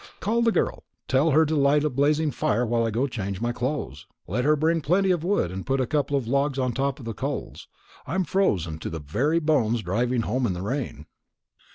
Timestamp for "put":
5.63-5.79